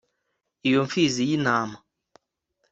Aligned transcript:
iyo 0.67 0.77
n'impfizi 0.79 1.21
y'intama 1.29 1.77